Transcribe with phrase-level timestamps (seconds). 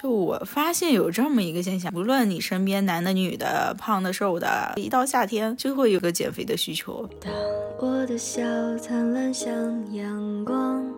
[0.00, 7.04] 就我发现有这么一个现象，无论你身边男的、女的、胖的、瘦的，一到夏天就会有个减肥的需求。
[7.20, 7.32] 当
[7.80, 8.40] 我的笑
[8.78, 9.52] 灿烂像
[9.92, 10.88] 阳光，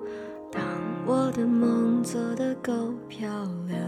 [0.52, 0.62] 当
[1.06, 3.26] 我的梦做得够漂
[3.66, 3.80] 亮。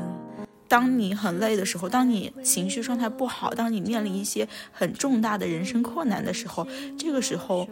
[0.67, 6.67] 当你很累的时候，当你情绪状态不好，当你面临一些很重大的人生困难的时候，
[6.99, 7.69] 这个时候。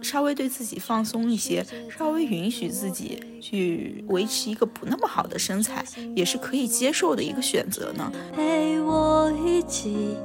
[0.00, 1.64] 稍微对自己放松一些，
[1.96, 8.12] 稍微允许自己去维持一个不那么好的身材，也是可以接受的一个选择呢。
[8.34, 10.16] 陪我一起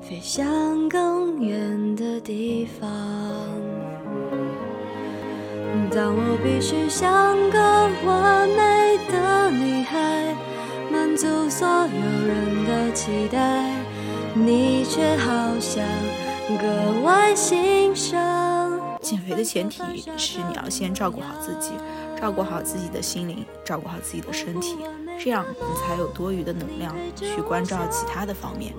[0.00, 2.88] 飞向更远的地方。
[5.90, 7.58] 当我必须像个
[8.04, 10.34] 完美的女孩，
[10.90, 13.70] 满足所有人的期待，
[14.34, 15.84] 你却好像
[16.58, 18.45] 格外欣赏。
[19.06, 19.80] 减肥的前提
[20.16, 21.70] 是你要先照顾好自己，
[22.20, 24.78] 照顾好自己的心灵，照顾好自己的身体，
[25.16, 28.74] 这样你才有多余的能量去关照其他的方面。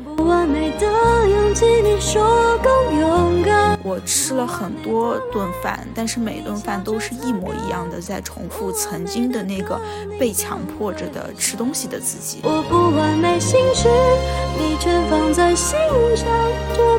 [3.83, 9.79] 我吃了很多顿饭，但是每顿饭都是一模一样的，在重复曾经的那个
[10.19, 12.41] 被强迫着的吃东西的自己。
[12.43, 13.87] 我不完美心事，
[14.57, 15.79] 你全放在心
[16.17, 16.27] 上，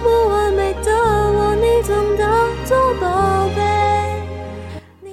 [0.09, 3.61] 不完美的我，你总当做宝贝。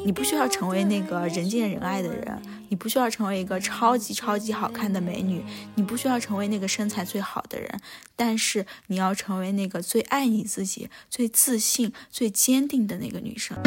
[0.06, 5.44] 你不需要成为那个人见人爱的人，你不需要成为一个超级超级好看的美女，
[5.76, 7.82] 你不需要成为那个身材最好的人，
[8.16, 13.58] 但是你要成为那个最爱你自己、最自信、最坚定的那个女生。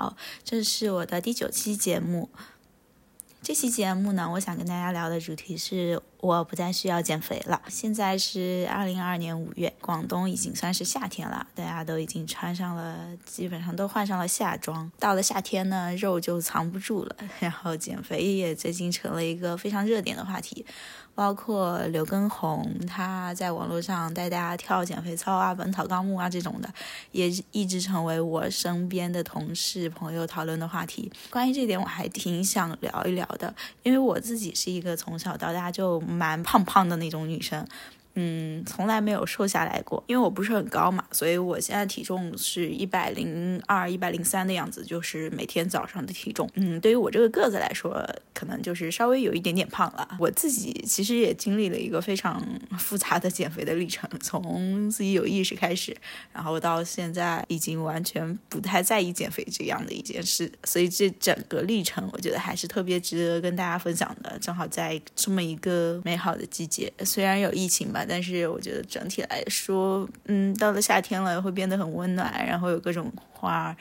[0.00, 2.30] 好，这是我的第九期节目。
[3.42, 6.00] 这期节目呢，我想跟大家聊的主题是。
[6.22, 7.62] 我不再需要减肥了。
[7.68, 14.92] 现在是二零二二年五月，广东已经算是夏天了，大家都已经穿上了，基本上都换上了夏装。
[14.98, 20.66] 到了夏天呢，肉就藏不住了，然后减肥也最近成了一个非常热点的话题。
[21.14, 26.72] 包括刘畊宏，他在网络上带大家跳减肥操啊、本草纲目啊这种的，
[27.12, 31.10] 也一直成为我身边的同事朋友讨论的话题。
[31.30, 36.00] 关于这点，我还挺想聊一聊的，因为我自己是一个从小到大就。
[36.20, 37.66] 蛮胖胖的那种女生。
[38.14, 46.50] 嗯，从来没有瘦下来过，因为我不是很高嘛，所以我现在体重是一百零二、一百零三的样子，就是每天早上的体重。
[46.54, 48.04] 嗯，对于我这个个子来说，
[48.34, 50.08] 可能就是稍微有一点点胖了。
[50.18, 52.44] 我自己其实也经历了一个非常
[52.76, 55.96] 复杂的减肥的历程，从自己有意识开始，
[56.32, 60.50] 然后到现在已经完全不太在意减肥这样的一件事。
[60.64, 64.36] 所以这整个历程，我觉得还是特别值得跟大家分享的。
[64.40, 67.99] 正好在这么一个美好的季节，虽然有疫情吧。
[68.08, 73.76] 但是我觉得整体来说，嗯，到了夏天了会变得很温暖，然后有各种花。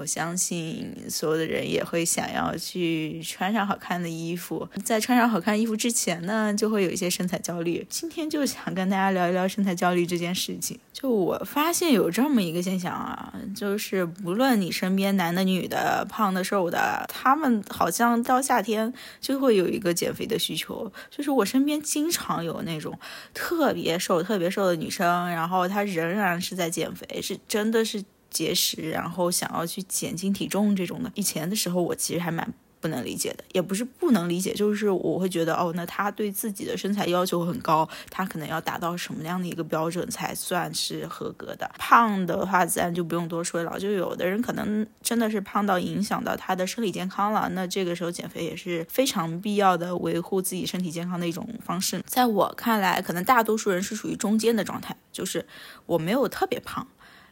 [0.00, 7.86] 我相信所有的人也会想要去穿上好看的衣服，在穿上好看衣服之前呢，就会有一些身材焦虑。
[7.90, 10.80] 今天就想跟大家聊一聊身材焦虑这件事情。
[10.90, 18.90] 就我发现有这么一个现象啊，就是不论你身边男的、女的、胖的、瘦的，他们好像到夏天
[19.20, 20.90] 就会有一个减肥的需求。
[21.10, 22.98] 就是我身边经常有那种
[23.34, 28.02] 特别瘦、特别瘦的女生，然后她仍然是在减肥，是真的是。
[28.30, 41.70] 节食，然后想要去减轻体重这种的，以前的时候我其实还蛮不能理解的，也不是不能理解，就是我会觉得哦，那他对自己的身材要求很高，他可能要达到什么样的一个标准才算是合格的？
[41.76, 52.02] 胖的话自然就不用多说了，就有的人可能真的是胖到影响到他的生理健康了，那这个时候减肥也是非常必要的，维护自己身体健康的一种方式。
[52.06, 55.44] 在我看来，可能大多数人是属于中间的状态，就是
[55.84, 56.88] 我没有特别胖。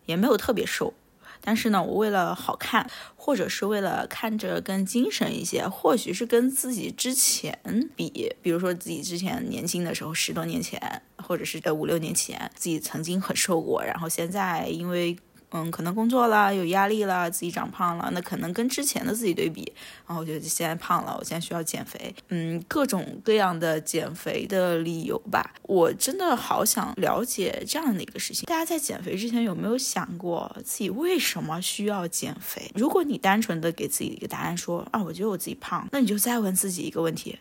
[0.08, 0.94] 也没有特别瘦，
[1.42, 7.58] 但是呢，我为了好看，或者是为了看着更精神一些，或许是跟自己之前
[7.94, 10.80] 比，比如说自己之前年轻的时候，十多年前，
[11.18, 15.16] 或者是呃五六年前，自己曾经很瘦过，然后现在因为。
[15.50, 19.72] 嗯，可能工作了，有压力了，自己长胖了，那可能跟之前的自己对比，
[20.06, 22.14] 然后我觉得现在胖了，我现在需要减肥。
[22.28, 28.44] 嗯，各种各样的减肥的理由吧，我真的好想了解这样的一个事情。
[28.44, 32.70] 大家在减肥之前有没有想过自己为什么需要减肥？
[32.74, 37.38] 如果你单纯的给自己一个答案说啊，我觉得我自己胖，那你就再问自己一个问题：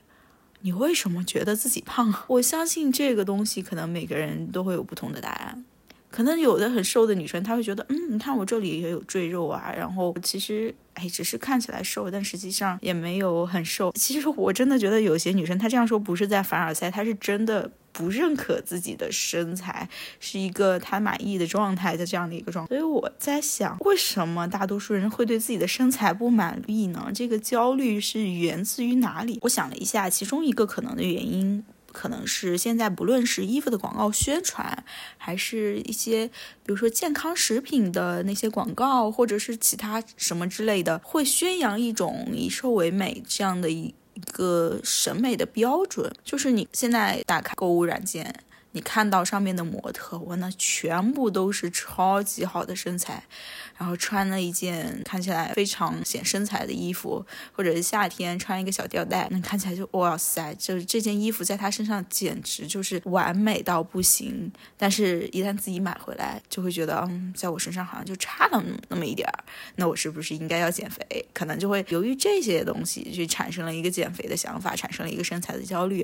[0.61, 2.13] 你为什么觉得自己胖？
[2.27, 5.65] 我相信这个东西可能每个人都会有不同的答案。
[6.17, 13.91] 可能有的很瘦的女生，她会觉得，嗯，你看我这里也有赘肉啊，然后其实，哎，只是看起来瘦，但实际上也没有很瘦。
[13.91, 17.69] 其实我真的觉得有些女生她这样说不是在凡尔赛，她是真的。
[17.93, 27.09] 不认可自己的身材是一个她满意的状态的这样的一个状态，所以我在想，为什么大多数人会对自己的身材不满意呢？
[27.11, 29.39] 这个焦虑是源自于哪里？
[29.41, 34.83] 我想了一下，其中一个可能的原因，可能是现在不论是衣服的广告宣传，
[35.17, 43.93] 还是一些比如说健康食品的那些广告，或者是其他什么之类的，会宣扬一种以瘦为美这样的一。
[44.17, 48.33] 一个审美的标准，就是你现在打开购物软件，
[48.71, 53.23] 你看到上面的模特，哇，那全部都是超级好的身材。
[53.77, 64.51] 然后穿了一件看起来非常显身材的衣服，或者是夏天穿一个小吊带，那看起来就哇塞，就是这件衣服在他身上简直就是完美到不行。
[64.75, 69.43] 但是，一旦自己买回来，就会觉得，嗯，在我身上好像就差了那么一点儿。
[69.75, 71.27] 那我是不是应该要减肥？
[71.31, 76.03] 可能就会由于这些东西，就产生了一个减肥的想法，产生了一个身材的焦虑。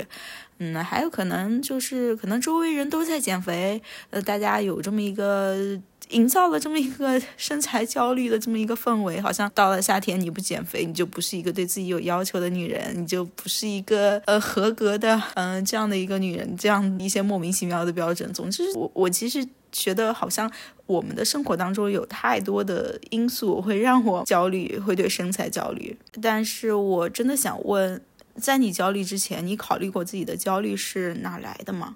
[0.59, 5.79] 嗯，还有可能就是可能周围人都在减肥，呃，大家有这么一个。
[6.09, 18.31] 营造了这么一个 身材焦虑的这么一个氛围，好像到了夏天你不减肥，你就不是一个对自己有要求的女人，你就不是一个呃合格的嗯这样的一个女人，这样一些莫名其妙的标准。
[18.31, 20.51] 总之，我我其实觉得好像
[20.85, 25.97] 我们的生活当中有太多的因素会让我焦虑，会对身材焦虑。
[26.21, 27.99] 但是我真的想问，
[28.35, 31.95] 在你焦虑之前，你考虑过自己的焦虑是哪来的吗？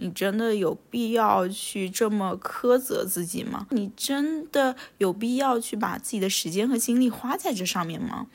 [0.00, 3.66] 你真的有必要去这么苛责自己吗？
[3.70, 8.26] 你真的有必要去把自己的时间和精力花在这上面吗？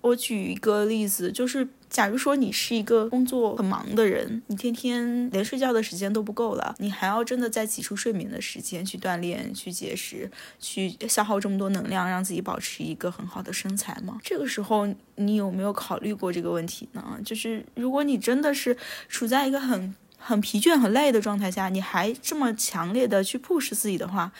[0.00, 10.30] 我举一个例子，就是假如说你是一个工作很忙的人，你天天连睡觉的时间都不够了，你还要真的在挤出睡眠的时间去锻炼、去节食、
[10.60, 14.20] 去消耗这么多能量，让自己保持一个很好的身材吗？
[14.22, 17.18] 这个时候，你有没有考虑过这个问题呢？
[17.24, 18.76] 就是如果你真的是
[19.08, 24.30] 处在一个很很疲倦、很累的状态下，你还这么强烈的去 push 自己的话，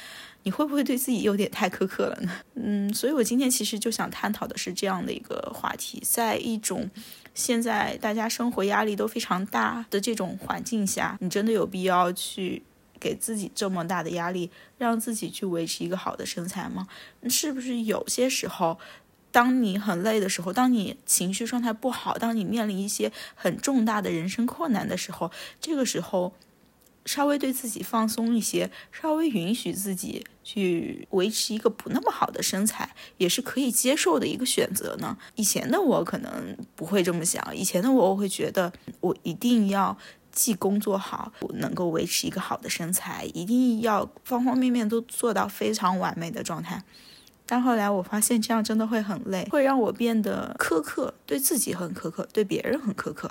[0.43, 2.33] 你会不会对自己有点太苛刻了呢？
[2.57, 6.91] 嗯，所以我今天其实就想探讨的是这样的一个话题，在一种
[7.33, 12.63] 现在大家生活压力都非常大的这种环境下，你真的有必要去
[13.01, 16.87] 给自己这么大的压力，让自己去维持一个好的身材吗？
[17.29, 18.79] 是不是有些时候？
[19.31, 25.31] 当你很累的时候，当你情绪状态不好，当你面临一些很重大的人生困难的时候，
[25.61, 26.33] 这个时候
[27.05, 35.17] 稍微对自己放松一些，稍微允许自己去维持一个不那么好的身材，也是可以接受的一个选择呢。
[35.37, 39.97] 以前的我可能不会这么想，以前的我我会觉得我一定要
[40.33, 46.83] 既工作好，能够维持一个好的身材，一定要方方面面都做到非常完美的状态。
[47.51, 53.31] 但后来我发现这样真的会很累，会让我变得苛刻，对自己很苛刻，对别人很苛刻，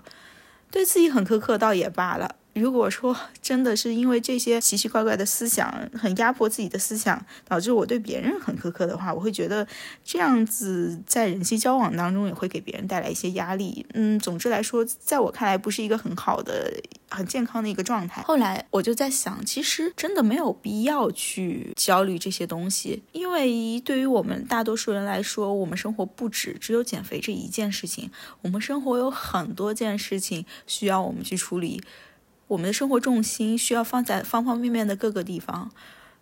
[0.71, 2.35] 对自己很苛刻倒也罢了。
[2.59, 9.65] 如果说真的是因为这些奇奇怪怪的思想，很压迫自己的思想，导致我对别人很苛刻的话，我会觉得
[10.03, 13.85] 这样子在人际交往当中也会给别人带来一些压力。
[13.93, 16.73] 嗯，总之来说，在我看来不是一个很好的、
[17.09, 18.21] 很健康的一个状态。
[18.23, 28.09] 后来我就在想，其实真的没有必要去焦虑这些东西，因为对于我们大多数人来说，我们生活不止只有减肥这一件事情，
[28.41, 31.81] 我们生活有很多件事情需要我们去处理。
[32.47, 35.71] 我们的生活重心需要放在方方面面的各个地方。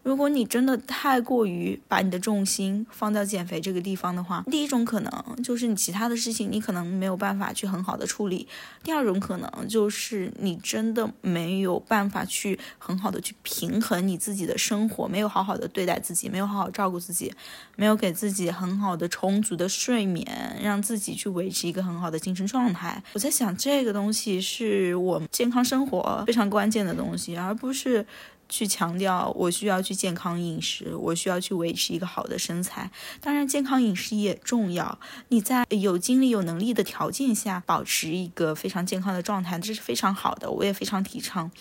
[0.05, 5.11] 如果你真的太过于把你的重心放到减肥这个地方的话，第一种可能
[5.43, 8.45] 就是你其他的事情你可能没有办法去很好的处理；
[8.83, 17.33] 第二种可能就是你真的没有办法去很好的去平衡你自己的生活，没有好好的对待自己，没有好好照顾自己，
[17.75, 23.01] 没有给自己很好的充足的睡眠，让自己去维持一个很好的精神状态。
[23.13, 28.05] 我在想，这个东西是我们健康生活非常关键的东西，而不是。
[28.47, 32.91] 去强调我需要去健康饮食，我需要去维持一个好的身材。
[33.19, 34.99] 当然，健康饮食也重要。
[35.29, 41.51] 你在有精力、有能力的条件下，保持一个非常健康的状态，这是非常好的，我也非常提倡。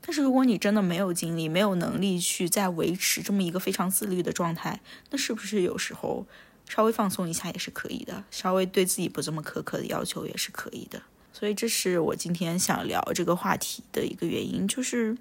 [0.00, 6.26] 但是，如果你真的没有精力、没有能力去再维持这么一个非常自律的状态，那是不是有时候
[6.68, 8.24] 稍微放松一下也是可以的？
[8.30, 11.02] 稍微对自己不这么苛刻的要求也是可以的。
[11.32, 15.16] 所以，这是我今天想聊这个话题的一个原因，就是。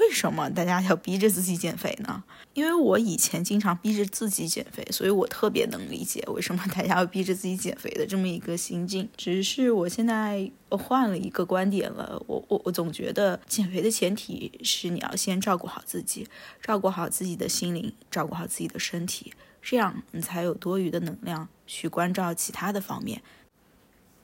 [0.00, 2.24] 为什么大家要逼着自己减肥呢？
[2.54, 9.06] 因为我以前经常逼着自己减肥，所以我特别能理解为什么大家要逼着自己减肥的这么一个心境。
[9.14, 16.26] 只是我现在换了一个观点了，我我我总觉得减肥的前提是你要先照顾好自己，
[16.62, 23.20] 照顾好自己的心灵，照顾好自己的身体，这样你才有多余的能量去关照其他的方面。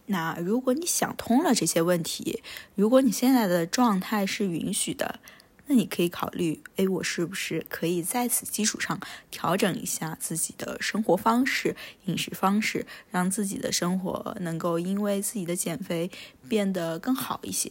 [0.07, 2.43] 那如果你想通了这些问题，
[2.75, 5.21] 如果你现在的状态是允许的。
[5.67, 16.11] 那你可以考虑，哎，我是不是可以在此基础上调整一下自己的生活方式、饮食方式，让自己的生活能够因为自己的减肥
[16.49, 17.71] 变得更好一些？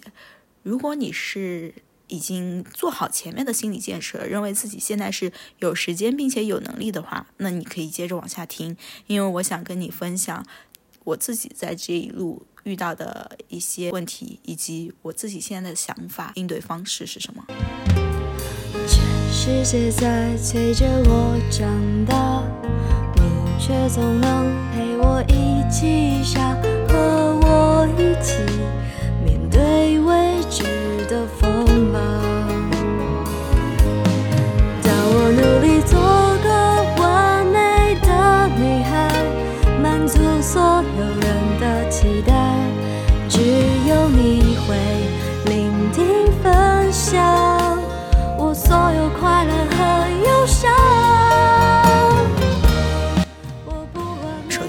[0.64, 1.74] 如果你是
[2.08, 8.76] 已经做好前面的心理建设，认为自己现在是有时间并且有能力的话，那你可以接着往下听，
[9.08, 10.46] 因为我想跟你分享
[11.06, 17.46] 我自己在这一路遇到的一些问题，以及我自己现在的想法、应对方式是什么。
[18.88, 21.70] 全世界在催着我长
[22.06, 22.44] 大，
[23.16, 23.22] 你
[23.64, 26.56] 却总能陪我一起傻，
[26.90, 28.34] 和我一起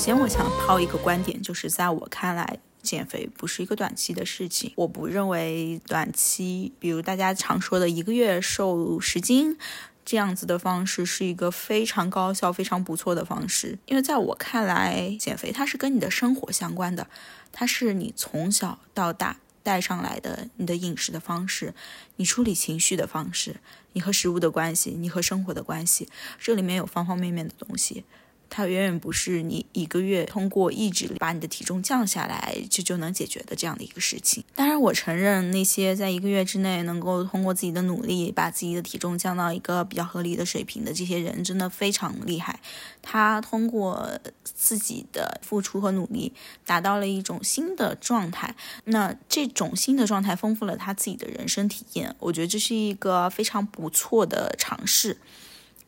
[0.07, 4.73] 先，我想抛一个观点，就是在我看来，减肥不是一个短期的事情。
[4.77, 9.59] 我不认为短期，比如大家常说的一个月瘦十斤
[10.05, 13.81] 这样子的方式是一个非常高效、非常不错的方式。
[13.87, 17.09] 因为在我看来，减肥它是跟你的生活相关的，
[17.51, 21.75] 它是你从小到大带上来的你的饮食的方式，
[22.15, 23.57] 你处理情绪的方式，
[23.95, 26.09] 你和食物的关系，你和生活的关系，
[26.39, 28.05] 这里面有方方面面的东西。
[28.49, 34.45] 它远远不是你一个月通过意志力把你的体重降下来就就能解决的这样的一个事情。
[34.55, 42.61] 当然，我承认那些在一个月之内能够通过自己的努力把自己的体重降到一个比较合理的水平的这些人，真的非常厉害。
[43.03, 46.33] 他通过自己的付出和努力，
[46.65, 48.55] 达到了一种新的状态。
[48.85, 55.19] 那这种新的状态丰富了他自己的人生体验，我觉得这是一个非常不错的尝试。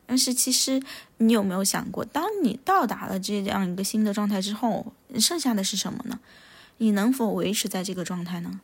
[0.09, 0.81] 但是其实
[1.17, 6.19] 你有没有想过，当你到达了这样一个新的状态之后，剩下的是什么呢？
[6.79, 8.59] 你能否维持在这个状态呢？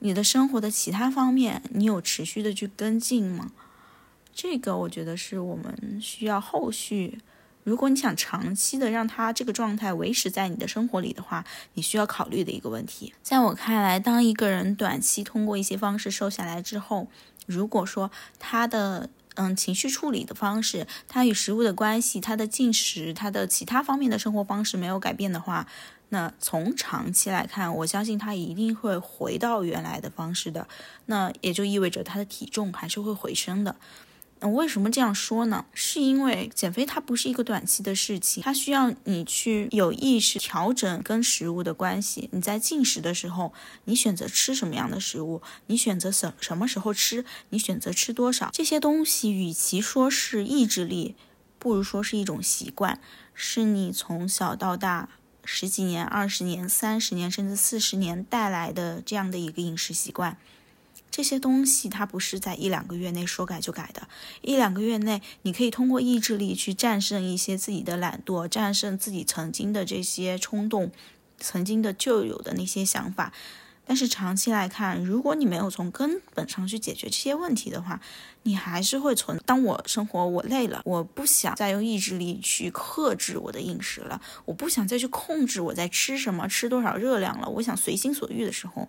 [0.00, 3.52] 你的生活的其他方面，你有持续的去跟进吗？
[4.34, 7.20] 这个我觉得是我们需要后续，
[7.64, 13.14] 如果你想长期的让他这个状态维持在你的生活里的话，你需要考虑的一个问题。
[13.22, 17.08] 在我看来，当一个人短期通过一些方式瘦下来之后，
[17.46, 25.66] 如果说他的嗯，情绪处理的方式，它与食物的关系，它的进食，它的其他方面的生活方式没有改变的话，
[26.10, 30.68] 那从长期来看，我相信它一定会回到原来的方式的。
[31.06, 33.76] 那也就意味着它的体重还是会回升的。
[34.42, 35.64] 那为什么这样说呢？
[35.72, 42.28] 是因为减肥它不是一个短期的事情，它需要你去有意识调整跟食物的关系。
[42.32, 51.14] 你在进食的时候，你选择吃什么样的食物，你选择什什么时候吃，你选择吃多少，这些东西与其说是意志力，
[51.60, 53.00] 不如说是一种习惯，
[53.32, 55.08] 是你从小到大
[55.44, 60.36] 十几年、二十年、三十年甚至四十年带来的这样的一个饮食习惯。
[61.12, 64.08] 这些东西它不是在一两个月内说改就改的，
[64.40, 70.90] 一两个月内你可以通过意志力去战胜一些自己的懒惰，战胜自己曾经的这些冲动，
[71.38, 73.30] 曾经的旧有的那些想法。
[73.84, 78.00] 但是长期来看，如果你没有从根本上去解决这些问题的话，
[78.44, 79.38] 你还是会存。
[79.44, 88.88] 当我生活我累了，我不想再用意志力去克制我的饮食了，我不想再去控制我在吃什么、吃多少热量了，我想随心所欲的时候。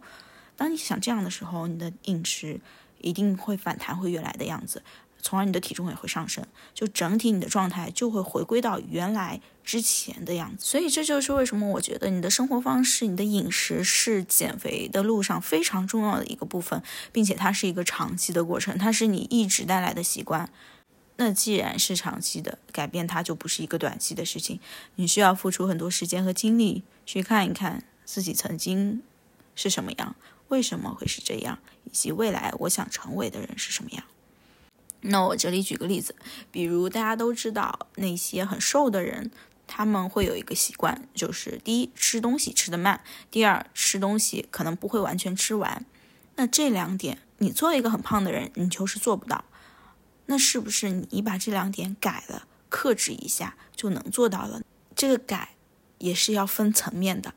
[0.64, 2.58] 当你想这样的时候，你的饮食
[3.02, 4.82] 一定会反弹回原来的样子，
[5.22, 6.42] 从而你的体重也会上升，
[6.74, 10.66] 就整体你的状态就会回归到原来之前的样子。
[10.66, 20.50] 所以这就是为什么我觉得你的生活方式、你的饮食是减肥的路上非常重要的一个部分，并且它是一个长期的过程，它是你一直带来的习惯。
[21.18, 24.62] 那既然是长期的改变，它就不是一个短期的事情，
[24.96, 29.04] 你需要付出很多时间和精力去看一看自己曾经
[29.54, 30.16] 是什么样。
[30.50, 31.60] 为什么会是这样？
[31.86, 34.04] 以及未来我想成为的人是什么样？
[35.02, 36.16] 那我这里举个例子，
[36.52, 39.32] 比如大家都知道那些很瘦的人，
[39.68, 45.86] 他们会有一个习惯，就是第一吃东西吃得慢，第二吃东西可能不会完全吃完。
[46.36, 49.44] 那这两点，你作为一个很胖的人，你就是做不到。
[50.28, 54.62] 那是不是你把这两点改了，克制一下就能做到了？
[54.96, 55.56] 这个改
[55.98, 57.34] 也是要分层面的。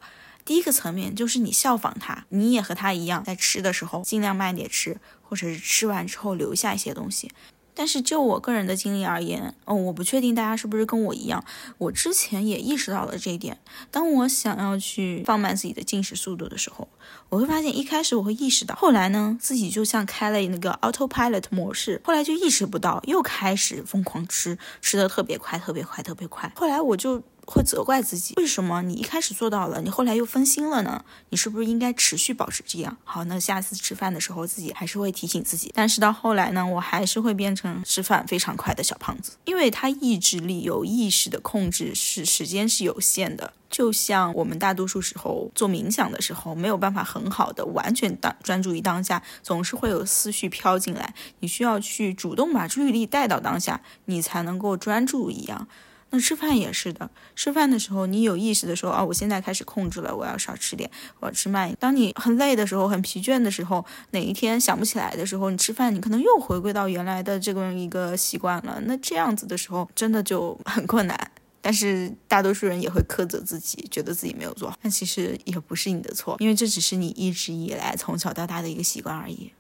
[0.47, 7.33] 第一个层面就是你效仿他，你也和他一样，在吃的时候尽量慢点吃，或者是吃完之后留下一些东西。
[7.75, 11.45] 但是就我个人的经历而言，哦，我不确定大家是不是跟我一样，
[11.77, 13.59] 我之前也意识到了这一点。
[13.91, 16.89] 当我想要去放慢自己的进食速度的时候，
[17.29, 26.51] 我会发现一开始我会意识到，后来呢，自己就像开了那个 autopilot 模式，后来就意识不到，又开始疯狂吃，吃的特别快，特别快，特别快。
[26.55, 27.23] 后来我就。
[27.47, 31.05] 会责怪自己，为什么你一开始做到了，你后来又分心了呢？
[31.31, 32.97] 你是不是应该持续保持这样？
[33.05, 35.71] 好，那下次吃饭的时候，自己还是会提醒自己。
[35.75, 55.69] 但是到后来呢，我还是会变成吃饭非常快的小胖子，因为他意志力有意识的控制是时间是有限的，就像我们大多数时候做冥想的时候，没有办法很好的完全当专注于当下，总是会有思绪飘进来，你需要去主动把注意力带到当下，你才能够专注一样。
[56.11, 61.75] 那吃饭也是的，吃饭的时候你有意识的说，哦，我现在开始控制了，我要少吃点，我要吃慢。
[61.81, 68.81] 当你很累的时候，很疲倦的时候，哪一天想不起来的时候，你吃饭，你可能又回归到原来的这个一个习惯了。
[68.85, 71.31] 那这样子的时候，真的就很困难。
[71.61, 74.79] 但是大多数人也会苛责自己，觉得自己没有做好。
[74.81, 79.51] 但其实也不是你的错，因为这只是你一直以来从小到大的一个习惯而已。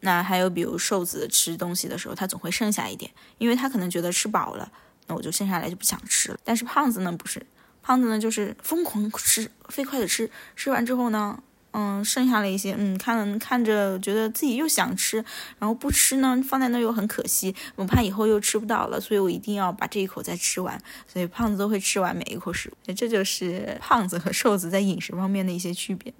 [0.00, 4.72] 那还有比如瘦子吃东西的时候，他总会剩下一点，因为他可能觉得吃饱了。
[5.06, 6.38] 那我就剩下来就不想吃了。
[6.44, 7.44] 但是胖子呢不是，
[7.82, 11.42] 胖子呢就是疯狂吃，飞快的吃，吃完之后呢，
[11.72, 15.16] 嗯，剩下了一些，嗯，看了看着觉得自己又想吃，
[15.58, 20.80] 然后不吃呢，放在那又很可惜，我怕以后又吃不到了，所以我一定要把这一口再吃完。
[21.06, 26.12] 所以胖子都会吃完每一口食物，这就是胖子和瘦子在饮食方面的一些区别。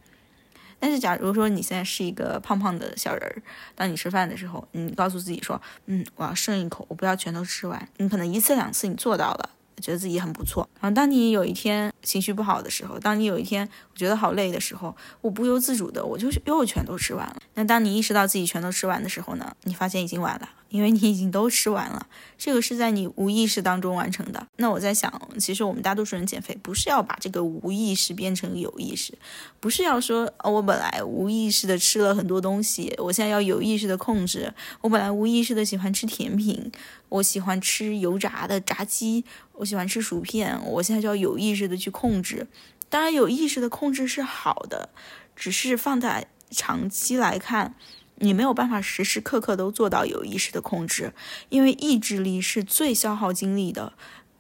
[0.84, 3.40] 但是，假如说你现在是一个胖胖的小人儿，
[3.76, 9.50] 当你吃饭的时候，你告诉自己说：“嗯，我要剩一口，我不要全都吃完。”你可能一次两次你做到了。
[9.80, 17.36] 觉得自己很不错，然后当你有一天情绪不好的时候，当你有一天我觉得好累的时候，我不由自主的我就又全都吃完了。
[17.54, 19.56] 那当你意识到自己全都吃完的时候呢？
[19.64, 22.06] 你发现已经晚了，因为你已经都吃完了。
[22.37, 24.45] 这个是在你无意识当中完成的。
[24.56, 29.17] 那我在想，其实我们大多数人减肥不是要把这个无意识变成有意识，
[29.61, 34.52] 不是要说哦，我本来无意识的吃了很多东西，我现在要有意识的控制。
[34.80, 36.73] 我本来无意识的喜欢吃甜品。
[37.08, 42.47] 我喜欢吃油炸的炸鸡，我喜欢吃薯片，我现在就要有意识的去控制。
[42.89, 44.89] 当然，有意识的控制是好的，
[45.37, 47.75] 只是放在长期来看，
[48.23, 51.13] 你没有办法时时刻刻都做到有意识的控制，
[51.49, 53.93] 因为意志力是最消耗精力的，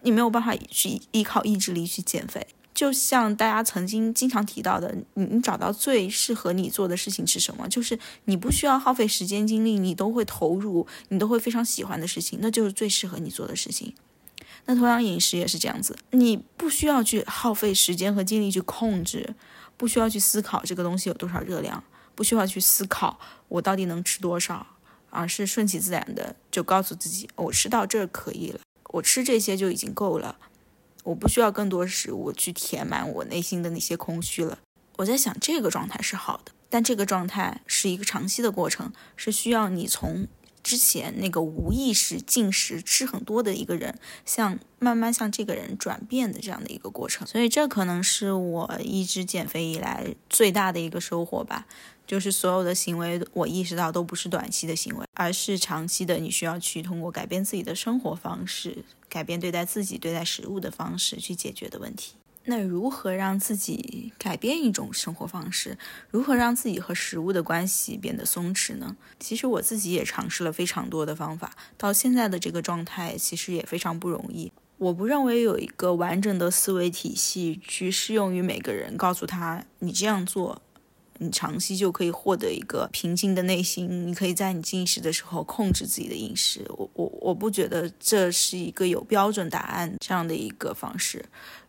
[0.02, 2.46] 你没有办法去依靠意志力去减肥。
[2.72, 7.68] 就像大家曾经经常提到的，你你找到最适合你做的事情是什么？
[7.68, 13.92] 就是你不需要耗费时间精力，你都会投入，你都会非常喜欢的事情，那就是最适合你做的事情。
[14.64, 19.34] 那同样饮食也是这样子，你不需要去耗费时间和精力去控制，
[19.76, 21.82] 不需要去思考这个东西有多少热量，
[22.14, 23.18] 不需要去思考
[23.52, 24.66] 我到底能吃多少，
[25.10, 28.60] 而是顺其自然的就告诉自己，我吃到这儿可以了，
[28.94, 30.36] 我吃这些就已经够了。
[31.04, 34.58] 我不需要更多食物去填满我内心的那些空虚了。
[34.96, 40.28] 我在想，这个状态是好的，但这个状态是一个长期的过程，是需要你从
[40.62, 47.26] 之前那个无意识进食吃很多的一个人，向慢慢向这个人转变的这样的一个过程。
[47.26, 51.66] 所以，这可能是我一直减肥以来最大的一个收获吧。
[52.12, 56.18] 就是所有的行为，我意识到都不是短期的行为，而是长期的。
[56.18, 62.12] 你需要去通过改变自己的生活方式，改变对待自己、对待食物的方式去解决的问题。
[62.44, 65.78] 那如何让自己改变一种生活方式？
[66.10, 68.94] 如何让自己和食物的关系变得松弛呢？
[69.18, 74.52] 其实我自己也尝试了非常多的方法，到现在的这个状态，其实也非常不容易。
[74.76, 80.60] 我不认为有一个完整的思维体系去适用于每个人，告诉他你这样做。
[81.22, 86.66] 你长期就可以获得一个平静的内心，你可以在你进食的时候控制自己的饮食。
[86.68, 91.24] 我我我不觉得这是一个有标准答案这样的一个方式，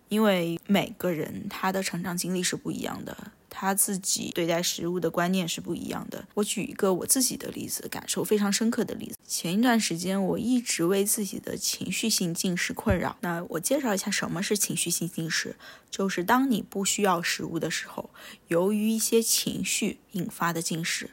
[0.09, 3.15] 因为每个人他的成长经历是不一样的。
[3.55, 6.25] 他自己对待食物的观念是不一样的。
[6.33, 9.15] 我举一个我自己的例子，感受非常深刻的例子。
[9.27, 13.15] 前一段时间，我一直为自己的情绪性进食困扰。
[13.21, 15.55] 那我介绍一下什么是情绪性进食，
[15.91, 18.09] 就是当你不需要食物的时候，
[18.47, 21.11] 由于一些情绪引发的进食。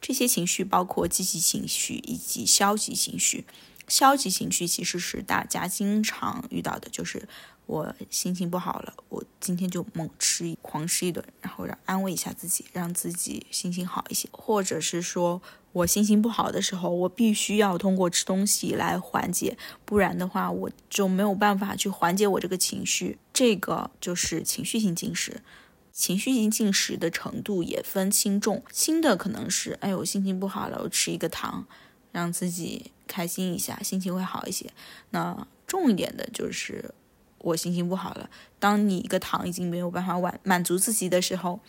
[0.00, 3.44] 这些情绪包括积极情绪以及消极情绪。
[3.88, 7.28] 消极情绪其实是大家经常遇到的，就是
[7.66, 14.28] 我心情不好了，我今天就猛吃狂吃一顿，然后让安慰一下自己，让自己心情好一些。
[14.32, 23.18] 或者是说我心情不好的时候，我必须要通过吃东西来缓解，不然的话我就没有办法去缓解我这个情绪。
[23.32, 25.42] 这个就是情绪性进食。
[25.92, 31.66] 情绪性进食的程度也分轻重，轻的可能是，哎，我心情不好了，我吃一个糖，
[32.12, 34.70] 让自己开心一下，心情会好一些。
[35.10, 36.94] 那重一点的就是。
[37.46, 38.28] 我心情不好了。
[38.58, 41.60] 当你一个糖已经没有办法满满足自己的时候，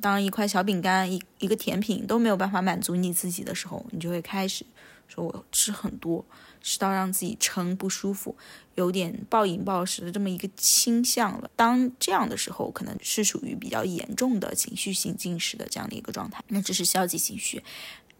[0.00, 4.64] 当一块小饼干、一一个甜品都没有办法满足你自己的时候，你就会开始
[5.08, 6.24] 说：“我吃很多，
[6.62, 8.36] 吃到让自己撑不舒服，
[8.76, 16.44] 有点暴饮暴食的这么一个倾向了。”当这样的时候，可能是属于比较严重的情绪性进食的这样的一个状态。
[16.48, 17.64] 那这是消极情绪，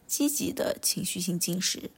[0.08, 1.90] 积极的情绪性进食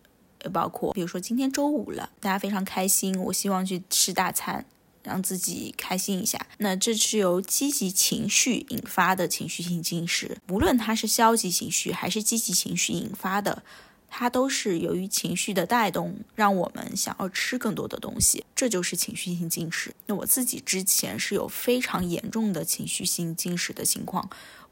[0.43, 4.67] 也包括，比如说今天周五了，大家非常开心，我希望去吃大餐。
[5.09, 10.37] 让自己开心一下，那这是由积极情绪引发的情绪性进食。
[10.49, 13.63] 无论它是消极情绪还是积极情绪引发的，
[14.11, 19.95] 它都是由于情绪的带动，让我们想要吃更多的东西，这就是情绪性进食。
[20.07, 24.29] 那我自己之前是有非常严重的情绪性进食的情况。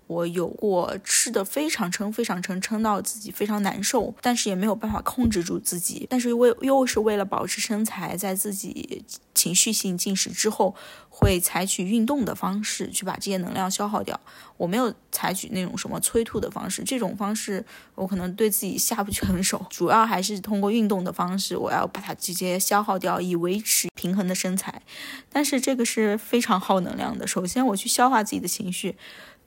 [0.06, 6.06] 我有过吃的非常撑，非常撑，撑到自己非常难受，但是也没有办法控制住自己。
[6.08, 10.74] 但是为又是为了保持身材，在自己情绪性进食之后，
[11.08, 14.18] 会采取运动的方式去把这些能量消耗掉。
[14.56, 17.64] 我没有采取那种什么催吐的方式，这种方式
[17.96, 19.66] 我可能对自己下不去狠手。
[19.68, 24.82] 主要还是通过运动的方式，我要把它直接消耗掉，以维持平衡的身材。
[25.30, 27.26] 但是这个是非常耗能量的。
[27.26, 28.96] 首先，我去消化自己的情绪。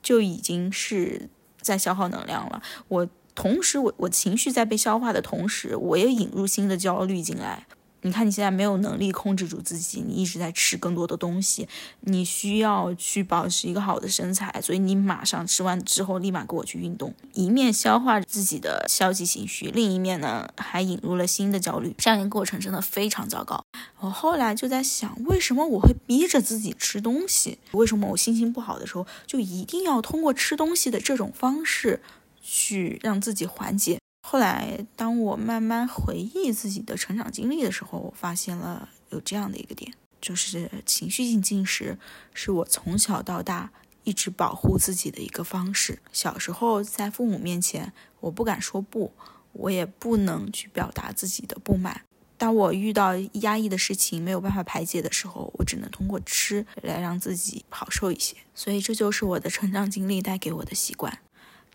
[0.02, 1.28] 就已经是
[1.60, 2.62] 在消耗能量了。
[2.88, 7.66] 我同时，我我情绪在被消化的同时，我也引入新的焦虑进来。
[8.02, 11.68] 你看，你现在没有能力控制住自己，你一直在吃更多的东西，
[12.00, 23.62] 你需要去保持一个好的身材，所以你马上吃完之后立马给我去运动，一面消化自己的消极情绪，另一面呢还引入了新的焦虑，这样一个过程真的非常糟糕。
[23.98, 27.58] 我后来就在想，为什么我会逼着自己吃东西？
[27.72, 32.00] 为什么我心情不好的时候就一定要通过吃东西的这种方式
[32.40, 33.98] 去让自己缓解？
[34.22, 41.98] 后来，当我慢慢回忆自己的成长经历的时候，我发现了有这样的一个点，就是情绪性进食
[42.32, 43.72] 是我从小到大
[44.04, 45.98] 一直保护自己的一个方式。
[46.12, 49.12] 小时候在父母面前，我不敢说不，
[49.52, 52.02] 我也不能去表达自己的不满。
[52.36, 58.36] 当我遇到压抑的事情没有办法排解的时候，我只能通过吃来让自己好受一些。
[58.54, 61.18] 所以，这就是我的成长经历带给我的习惯。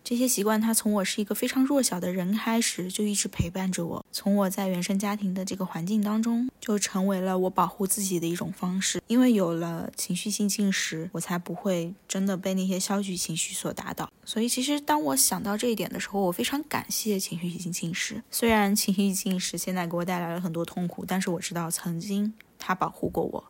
[0.05, 4.05] 这些习惯，它从我是一个非常弱小的人开始，就一直陪伴着我。
[4.11, 9.01] 从我在原生家庭的这个环境当中，就成为了我保护自己的一种方式。
[9.07, 14.07] 因为有了情绪性进食，我才不会真的被那些消极情绪所打倒。
[14.23, 18.21] 所以，其实当我想到这一点的时候，我非常感谢情绪性进食。
[18.29, 23.43] 虽然情绪进食现在给我带来了很多痛苦，但是我知道曾经它保护过我，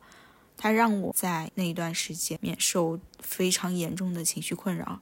[0.55, 5.01] 它让我在那一段时间免受非常严重的情绪困扰。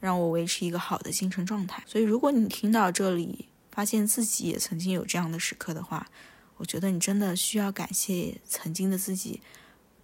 [0.00, 1.84] 让我维持一个好的精神状态。
[1.86, 6.08] 所以，如果你听到这里，发现自己也曾经有这样的时刻的话，
[6.56, 9.40] 我觉得你真的需要感谢曾经的自己，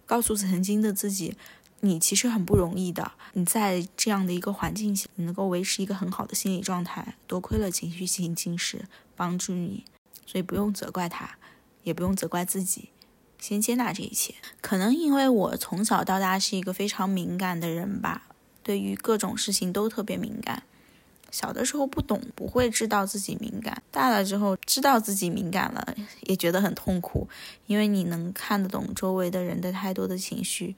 [0.05, 1.35] 告诉曾经的自己，
[1.81, 3.11] 你其实很不容易的。
[3.33, 9.83] 你在这样的一个环境下，你能够维持一个很好的心理状态，多亏了情绪性进食帮助你。
[10.25, 11.37] 所以不用责怪他，
[11.83, 12.89] 也不用责怪自己，
[13.39, 14.35] 先接纳这一切。
[14.59, 18.23] 可能因为我从小到大是一个非常敏感的人吧。
[18.67, 20.61] 对于各种事情都特别敏感，
[21.31, 27.29] 小的时候不懂，不会知道自己敏感；大了之后知道自己敏感了，也觉得很痛苦，
[27.67, 30.75] 因为你能看得懂周围的人的太多的情绪，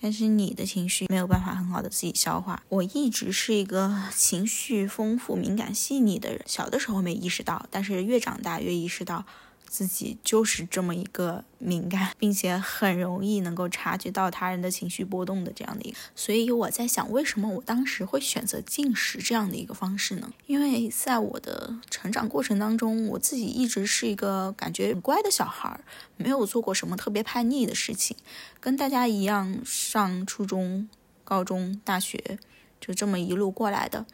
[0.00, 2.60] 但是你的情绪没有办法很好的自己消化。
[2.68, 9.24] 我一直是一个情绪丰富、敏感细腻的人，小的时候没意识到，但是越长大越意识到。
[9.70, 20.32] 自己就是这么一个敏感，并且很容易能够察觉到他人的情绪波动的这样的一个，所以我在想，为什么我当时会选择进食这样的一个方式呢？
[20.48, 25.80] 因为在我的成长过程当中，我自己一直是一个感觉很乖的小孩，
[26.16, 28.16] 没有做过什么特别叛逆的事情，
[28.58, 30.88] 跟大家一样上初中、
[31.22, 32.40] 高中、大学，
[32.80, 34.04] 就这么一路过来的。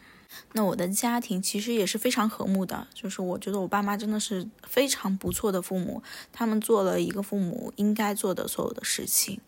[0.53, 9.40] 那我的家庭其实也是非常和睦的，就是我觉得我爸妈真的是非常不错的父母，他们做了一个父母应该做的所有的事情，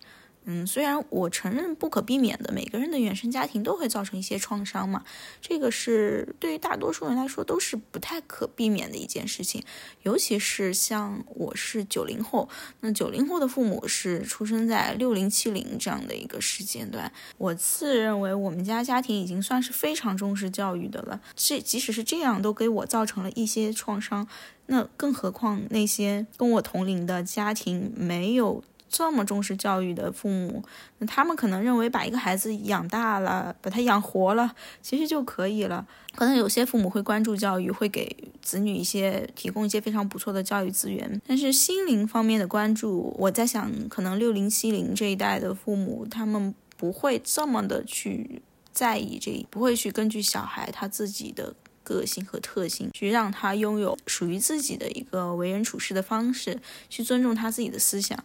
[0.50, 5.04] 嗯，虽然我承认不可避免的，每个人的原生家庭都会造成一些创伤嘛，
[5.42, 9.62] 这个是对于大多数人来说都是不太可避免的一件事情。
[10.04, 12.48] 尤其是像我是九零后，
[12.80, 21.20] 那九零后的父母是出生在六零七零这样的一个时间段，我自认为我们家家庭已经算是非常重视教育的了。
[21.36, 24.26] 这即使是这样，都给我造成了一些创伤，
[24.64, 28.64] 那更何况那些跟我同龄的家庭没有。
[28.88, 30.62] 这么重视教育的父母，
[30.98, 35.86] 那他们可能认为把一个孩子养大了，把他养活了，其实就可以了。
[36.14, 41.20] 可能有些父母会关注教育，会给子女一些提供一些非常不错的教育资源。
[41.26, 58.18] 但是心灵方面的关注，我在想，可能六零七零这一代的父母，他们不会这么的去在意这，不会去根据小孩他自己的个性和特性，去让他拥有属于自己的一个为人处事的方式，去尊重他自己的思想。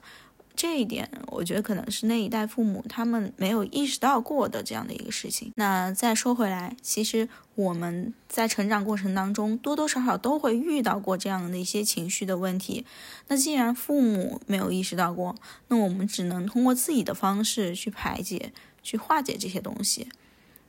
[0.56, 5.52] 这一点，我觉得可能是那一代父母他们没有意识到过的这样的一个事情。
[5.56, 12.86] 那再说回来，其实我们在成长过程当中，多多少少都会遇到过这样的一些情绪的问题。
[13.28, 15.36] 那既然父母没有意识到过，
[15.70, 20.08] 那我们只能通过自己的方式去排解、去化解这些东西。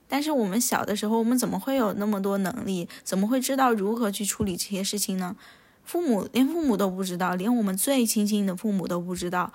[0.09, 2.89] 但是我们小的时候，我们怎么会有那么多能力？
[3.03, 5.37] 怎么会知道如何去处理这些事情呢？
[5.85, 9.53] 父母连父母都不知道，连我们最亲近的父母都不知道，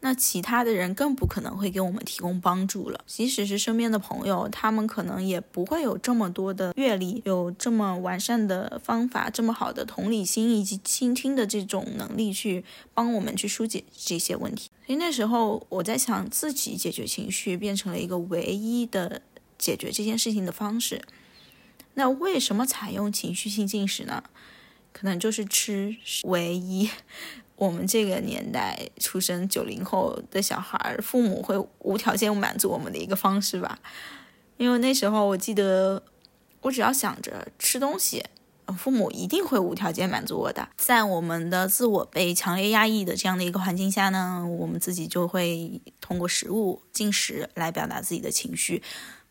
[0.00, 3.00] 那其他的人更不可能会给我们提供帮助了。
[3.06, 14.70] 即使是身边的朋友，他们可能也不会有这么多的阅历，有这么完善的方法，这么好的同理心以及倾听的这种能力去帮我们去疏解这些问题。
[14.86, 19.20] 所以那时候我在想，自己解决情绪变成了一个唯一的
[19.58, 21.02] 解决这件事情的方式。
[21.94, 24.22] 那为什么采用情绪性进食呢？
[24.98, 26.90] 可能就是吃唯一
[27.54, 33.78] 我们这个年代出生九零后的小孩，父母会无条件满足我们的一个方式吧。
[34.56, 36.02] 因为那时候我记得，
[36.62, 38.24] 我只要想着吃东西，
[38.76, 40.68] 父母一定会无条件满足我的。
[40.76, 48.82] 在我们的自我被强烈压抑的这样的一个环境下呢，我们自己就会通过食物进食来表达自己的情绪。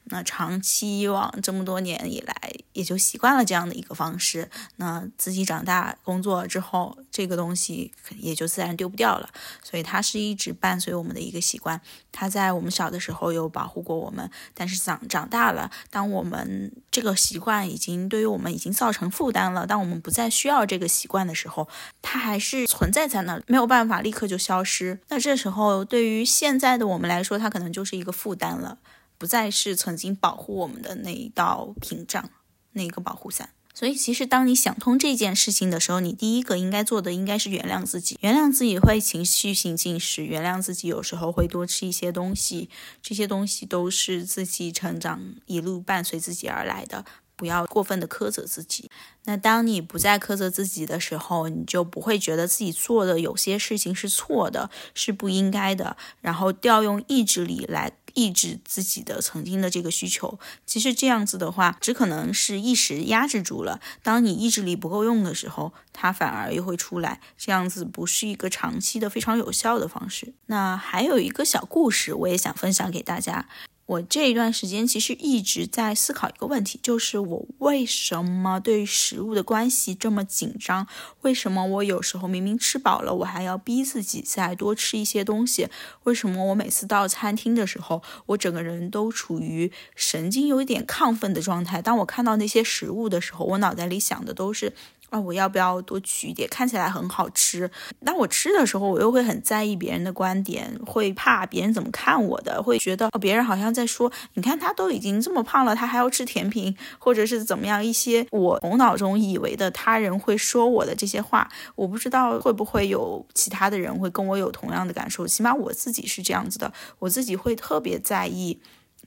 [0.10, 2.34] 那长期以往这么多年以来，
[2.74, 4.50] 也就习惯了这样的一个方式。
[4.78, 9.30] 那自己长大工作之后，这个东西也就自然丢不掉了。
[9.64, 11.80] 所以它是一直伴随我们的一个习惯。
[12.12, 21.68] 它在我们小的时候有保护过我们，但是长长大了，当我们这个习惯已经对于我们已经造成负担了，当我们不再需要这个习惯的时候，
[22.02, 25.00] 它还是存在在那，没有办法立刻就消失。
[25.10, 28.78] 那这时候对于现在的我们来说，它可能就是一个负担了。
[29.18, 32.30] 不再是曾经保护我们的那一道屏障，
[32.74, 33.50] 那一个保护伞。
[33.74, 42.72] 所以，其实当你想通这件事情的时候，你第一个应该做的应该是原谅自己，原谅自己会情绪性进食，原谅自己有时候会多吃一些东西。
[43.04, 48.90] 这些东西都是自己成长一路伴随自己而来的，不要过分的苛责自己。
[49.26, 57.94] 那当你不再苛责自己的时候，你就不会觉得自己做的有些事情是错的，是不应该的，然后调用意志力来。
[58.18, 63.80] 抑制自己的曾经的这个需求，其实这样子的话，只可能是一时压制住了。
[64.02, 67.22] 当你意志力不够用的时候，它反而又会出来。
[67.38, 70.34] 这样子不是一个长期的非常有效的方式。
[70.48, 73.48] 那还有一个小故事，我也想分享给大家。
[73.88, 80.86] 我这一段时间其实一直在思考一个问题，就是我为什么对食物的关系这么紧张？
[81.22, 85.70] 为什么我有时候明明吃饱了，我还要逼自己再多吃一些东西？
[86.04, 91.82] 为什么我每次到餐厅的时候，我整个人都处于神经有一点亢奋的状态？
[91.82, 94.74] 当我看到那些食物的时候，我脑袋里想的都是。
[95.10, 96.48] 啊，我要不要多取一点？
[96.50, 97.70] 看起来很好吃。
[98.04, 115.26] 当我吃的时候，我又会很在意别人的观点，会怕别人怎么看我的，会觉得别人好像在说，你看他都已经这么胖了，他还要吃甜品，或者是怎么样一些我头脑中以为的他人会说我的这些话，我不知道会不会有其他的人会跟我有同样的感受。
[115.26, 118.60] 起码我自己是这样子的，我自己会特别在意。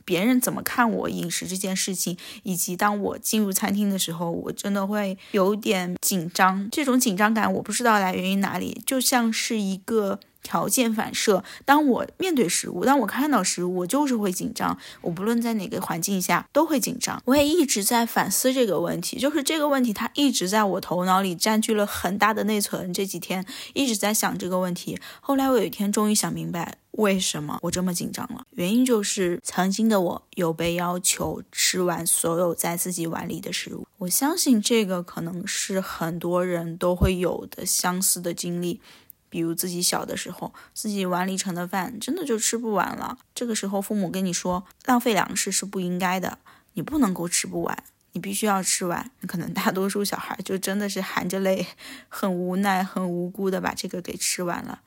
[0.05, 6.69] 别人怎么看我饮食这件事情，以及当我进入餐厅的时候，我真的会有点紧张。
[6.71, 11.43] 这种紧张感我不知道来源于哪里，就像是一个条件反射。
[11.65, 14.79] 当我面对食物，当我看到食物，我就是会紧张。
[15.01, 17.21] 我不论在哪个环境下都会紧张。
[17.25, 22.93] 我也一直在反思这个问题，就是这个问题它一直在我头脑里占据了很大的内存。
[22.93, 26.77] 这几天一直在想这个问题，后来我有一天终于想明白。
[26.93, 28.43] 为什么我这么紧张了？
[28.51, 33.87] 原因就是曾经的我有被要求吃完所有在自己碗里的食物。
[33.99, 38.81] 我相信这个可能是很多人都会有的相似的经历。
[39.31, 43.17] 比如自己小的时候，自己碗里盛的饭真的就吃不完了。
[43.35, 46.39] 这个时候，父母跟你说浪费粮食是不应该的，
[46.75, 49.11] 你不能够吃不完，你必须要吃完。
[49.27, 51.67] 可能大多数小孩就真的是含着泪，
[52.09, 54.81] 很无奈、很无辜的把这个给吃完了。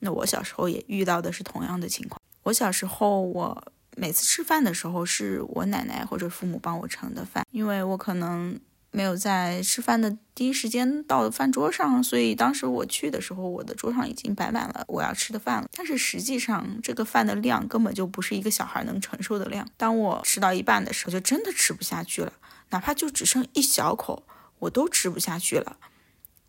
[0.00, 2.20] 那我小时候也遇到的是同样的情况。
[2.42, 8.58] 我小时候，我每次吃饭的时候是我奶奶或者父母帮我盛的饭，因为我可能。
[8.94, 15.68] 没有在吃饭的第一时间到饭桌上，所以当时我去的时候，我的桌上已经摆满了我要吃的饭了。
[15.74, 19.68] 但是实际上，这个饭的量根本就不是一个小孩能承受的量。
[19.76, 22.32] 当我吃到一半的时候，就真的吃不下去了，
[22.70, 24.22] 哪怕就只剩一小口，
[24.60, 25.76] 我都吃不下去了。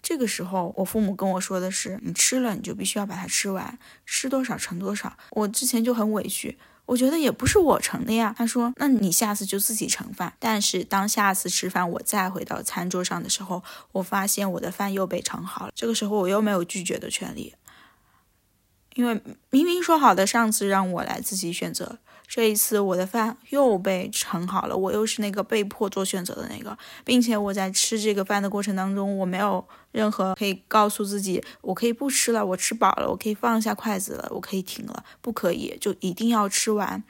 [0.04, 6.60] 这个时候，我父母跟我说的是：“你吃了，你就必须要把它吃完，吃多少盛多少。”我之前就很委屈。
[6.86, 8.34] 我觉得也不是我盛的呀。
[8.38, 15.72] 他说：“那你下次就自己盛饭。”但是当下次吃饭我再回到餐桌上的时候，我发现我的饭又被盛好了。
[15.76, 17.56] 这个时候我又没有拒绝的权利，
[18.94, 21.98] 因为明明说好的上次让我来自己选择。
[22.28, 37.04] 这一次我的饭又被盛好了，我又是那个被迫做选择的那个，并且我在吃这个饭的过程当中，我没有任何可以告诉自己我可以不吃了，我吃饱了，我可以放下筷子了，我可以停了，不可以，就一定要吃完。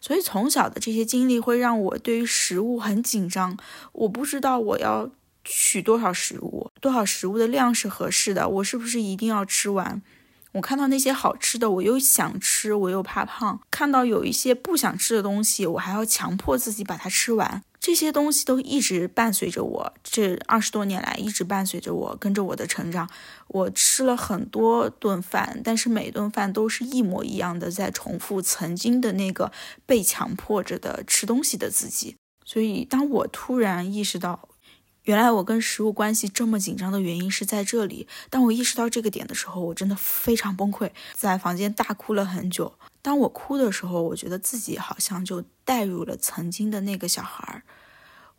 [0.00, 3.56] 所以从小的这些经历会让我对于食物很紧张，
[3.92, 5.10] 我不知道我要
[5.42, 10.02] 取多少食物，多少食物的量是合适的，我是不是一定要吃完？
[10.54, 17.62] 我看到那些好吃的，我又想吃，我又怕胖；看到有一些不想吃的东西，我还要强迫自己把它吃完。
[17.80, 23.10] 这些东西都一直伴随着我，这二十多年来一直伴随着我，跟着我的成长。
[23.48, 29.50] 我吃了很多顿饭，但是每顿饭都是一模一样的，在重复曾经的那个
[29.84, 32.16] 被强迫着的吃东西的自己。
[32.44, 34.48] 所以，当我突然意识到，
[35.04, 38.08] 原来我跟食物关系这么紧张的原因是在这里。
[38.30, 42.74] 当我意识到这个点的时候，我真的非常崩溃，在房间大哭了很久。
[43.02, 47.62] 当我哭的时候，我觉得自己好像就带入了曾经的那个小孩儿，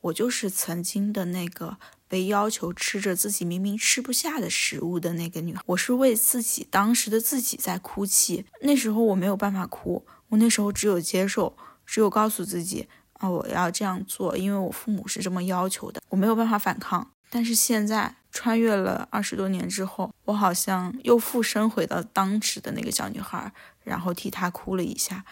[0.02, 5.62] 我就是曾经的那个被要求吃着自己明明吃不下的食物的那个女孩。
[5.68, 8.46] 我是为自己当时的自己在哭泣。
[8.62, 12.88] 那时候我没有办法哭，我那时候只有接受，只有告诉自己。
[13.20, 17.12] 啊，我要这样做，因为我父母是这么要求的，我没有办法反抗。
[17.30, 23.52] 但是现在穿越了二十多年之后，我好像又附身回到当时的那个小女孩，
[23.84, 25.26] 然后替她哭了一下。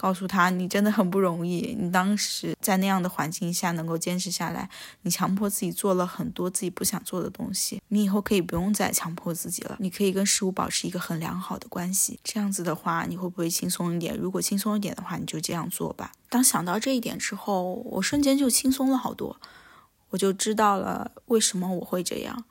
[0.00, 1.76] 告诉他，你真的很不容易。
[1.78, 4.70] 你当时在那样的环境下能够坚持下来，
[5.02, 7.82] 你强迫自己做了很多自己不想做的东西。
[7.88, 12.18] 你以后可以不用再强迫自己了，你可以跟食物保持一个很良好的关系。
[12.24, 14.16] 这样子的话，你会不会轻松一点？
[14.16, 16.12] 如果轻松一点的话，你就这样做吧。
[16.30, 19.38] 当想到这一点之后，我瞬间就轻松了好多。
[20.08, 22.44] 我就知道了为什么我会这样，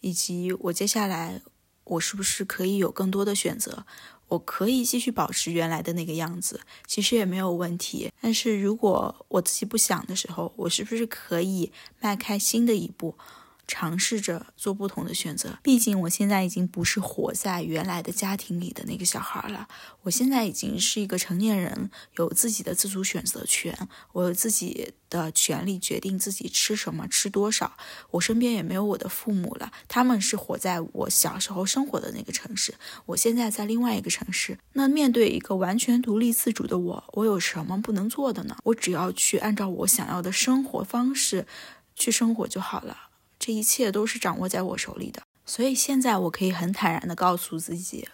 [0.00, 1.40] 以及我接下来
[1.84, 3.86] 我是不是可以有更多的选择。
[4.28, 8.10] 我可以继续保持原来的那个样子，其实也没有问题。
[8.20, 13.14] 但是如果我自己不想的时候，我是不是可以迈开新的一步？
[13.66, 19.66] 尝试着做不同的选择，毕竟我现在已经不是活在原来的家庭里的那个小孩了。
[20.02, 23.76] 我现在已经是一个成年人，有自己的自主选择权，
[24.12, 27.76] 我有自己的权利决定自己吃什么、吃多少。
[28.12, 32.74] 我身边也没有我的父母了，他们是活在我小时候生活的那个城市，
[33.06, 34.58] 我现在在另外一个城市。
[34.74, 38.56] 那面对一个完全独立自主的我，我有什么不能做的呢？
[38.64, 41.46] 我只要去按照我想要的生活方式
[41.96, 43.05] 去生活就好了。
[43.46, 48.08] 这一切都是掌握在我手里的，所以现在我可以很坦然地告诉自己，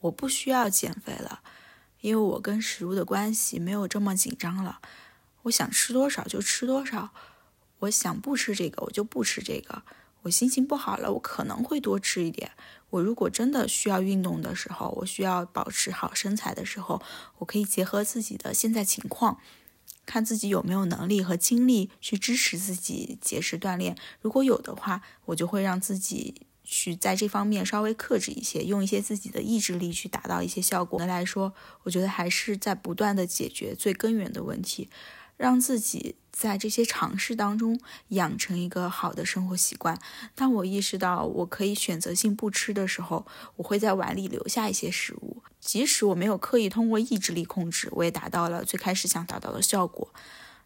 [0.00, 1.40] 我不需要减肥了，
[2.02, 4.82] 因为我跟食物的关系没有这么紧张了。
[5.44, 7.14] 我想吃多少就吃多少，
[7.78, 9.84] 我想不吃这个我就不吃这个。
[10.24, 12.50] 我心情不好了，我可能会多吃一点。
[12.90, 17.00] 我如果真的需要运动的时候，我需要保持好身材的时候，
[17.38, 19.40] 我可以结合自己的现在情况。
[20.06, 30.98] 看自己有没有能力和精力去支持自己节食锻炼，如果有的话，我就会让自己去在这方面稍微克制一些，用一些自己的意志力去达到一些效果。
[30.98, 34.88] 总的来说，我觉得还是在不断的解决最根源的问题，
[35.36, 36.16] 让自己。
[36.36, 39.96] 在这些尝试当中，养成一个好的生活习惯。
[40.34, 50.08] 当我意识到我可以选择性不吃的时候，我会在碗里留下一些食物，即使我没有刻意通过意志力控制，我也达到了最开始想达到的效果。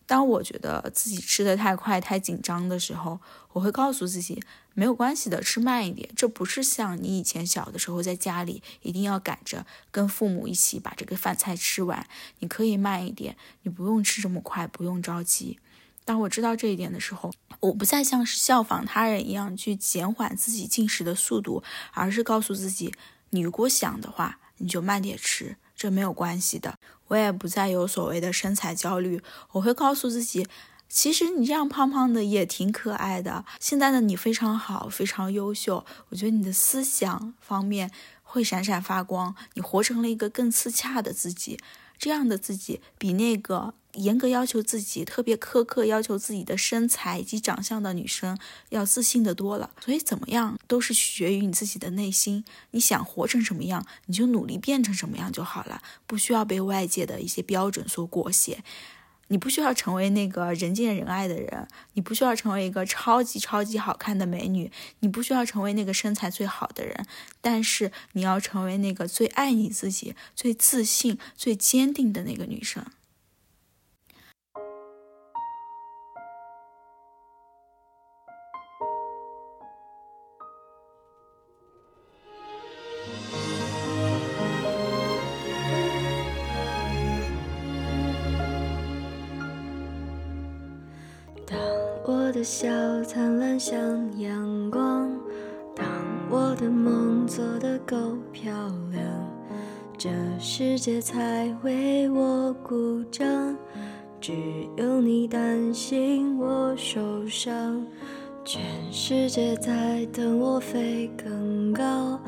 [0.05, 3.21] 当我觉得自己吃的太快、太紧张的时候，
[3.53, 4.43] 我会告诉自己
[4.75, 6.09] 没有关系的，吃慢一点。
[6.17, 12.09] 这不是像你以前小的时候在家里一定要赶着跟父母一起把这个饭菜吃完，
[12.41, 15.59] 你可以慢一点，你不用吃这么快，不用着急。
[16.05, 21.63] 当我知道这一点的时候，我不再像是效仿他人一样去减缓自己进食的速度，
[21.93, 22.95] 而是告诉自己：
[23.31, 26.79] 你如果想的话，你就慢点吃，这没有关系的。
[27.09, 29.21] 我也不再有所谓的身材焦虑，
[29.53, 30.47] 我会告诉自己。
[30.89, 33.45] 其实你这样胖胖的也挺可爱的。
[33.61, 35.85] 现在的你非常好，非常优秀。
[36.09, 37.91] 我觉得你的思想方面
[38.23, 41.59] 会闪闪发光，你活成了一个更自洽的自己。
[41.99, 48.39] 这样的自己比那个严格要求自己、特别苛刻要求自己的身材以及长相的女生
[48.69, 49.71] 要自信的多了。
[49.85, 52.45] 所以怎么样都是取决于你自己的内心。
[52.71, 58.63] 你想活成什么样，你就努力变成什么样就好了，不需要被外界的一些标准所裹挟。
[59.29, 64.71] 你不需要成为那个人见人爱的人，你不需要成为一个超级超级好看的美女，
[65.01, 67.07] 你不需要成为那个身材最好的人，
[67.41, 72.85] 但是你要成为那个最爱你自己、最自信、最坚定的那个女生。
[92.51, 92.67] 笑
[93.05, 93.79] 灿烂像
[94.19, 95.11] 阳光，
[95.77, 95.87] 当
[96.31, 98.51] 我的梦做得够漂
[98.91, 99.05] 亮，
[99.99, 103.55] 这世界才为我鼓掌。
[104.19, 104.33] 只
[104.79, 107.85] 有你担心我受伤，
[108.51, 112.19] 全世界在等我飞更高，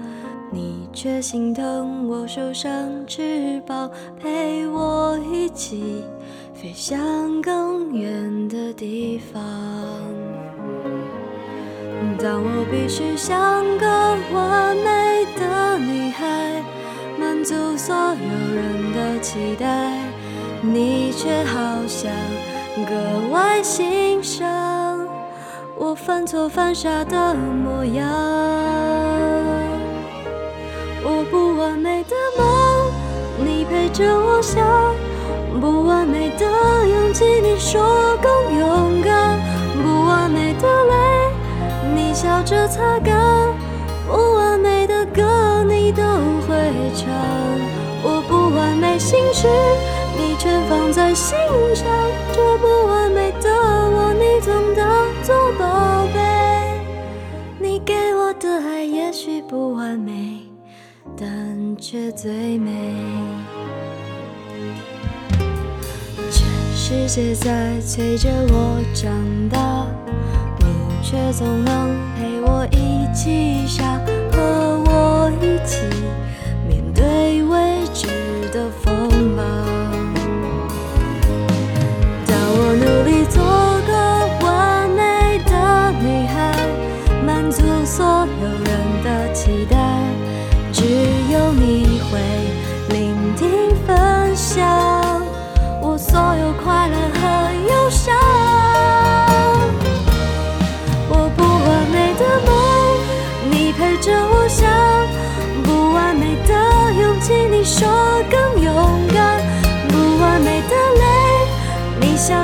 [0.53, 2.71] 你却心疼我受伤
[3.07, 3.91] 翅膀，
[4.21, 6.05] 陪我一起。
[6.53, 9.43] 飞向更远的地方。
[12.18, 13.87] 当我必须像个
[14.35, 16.62] 完美的女孩，
[17.18, 19.97] 满足所有人的期待，
[20.61, 22.12] 你却好像
[22.87, 24.47] 格外欣赏
[25.83, 28.07] 我犯错犯傻的模样。
[31.03, 32.93] 我不完美的梦，
[33.47, 34.62] 你陪着我想。
[35.59, 36.45] 不完美的
[36.87, 37.81] 勇气，你说
[38.20, 39.39] 更勇敢；
[39.83, 40.95] 不完美的泪，
[41.95, 43.16] 你笑着擦干；
[44.07, 46.03] 不完美的歌，你都
[46.47, 47.09] 会唱。
[48.03, 49.49] 我不完美心事，
[50.14, 51.39] 你全放在心
[51.74, 51.87] 上。
[52.35, 53.49] 这不完美的，
[54.41, 56.20] 总当作宝贝。
[57.59, 60.41] 你给我的爱也许不完美，
[61.16, 62.95] 但却最美。
[66.74, 69.12] 世界在催着我长
[69.49, 69.86] 大，
[70.59, 70.66] 你
[71.03, 74.01] 却总能陪我一起傻，
[74.32, 75.76] 和我一起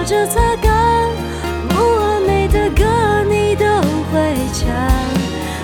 [0.07, 0.71] 着擦干；
[1.69, 2.85] 不完美的歌，
[3.29, 3.67] 你都
[4.13, 4.71] 会唱。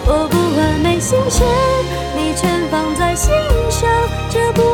[0.05, 1.45] 我不完美心事，
[2.17, 3.33] 你全放在心
[3.71, 3.89] 上。
[4.29, 4.72] 这不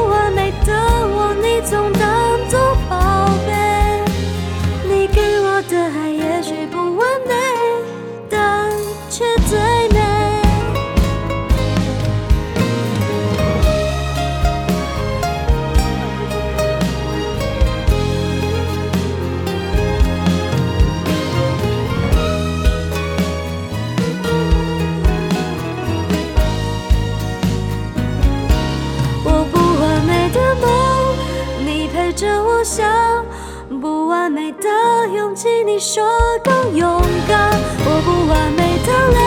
[35.80, 36.02] 说
[36.42, 37.52] 更勇敢，
[37.84, 39.20] 我不完美的泪，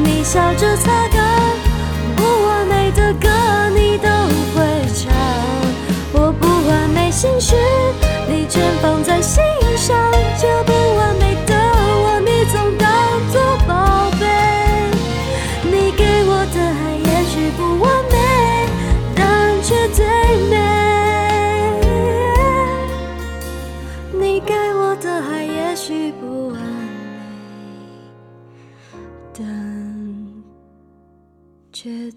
[0.00, 1.18] 你笑着擦干；
[2.14, 3.28] 不完美的歌，
[3.74, 4.08] 你都
[4.54, 4.64] 会
[4.94, 5.12] 唱。
[6.12, 7.56] 我不完美心事，
[8.28, 9.42] 你全放在心
[9.76, 9.96] 上。
[10.40, 11.25] 这不完美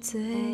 [0.10, 0.49] 但却最美。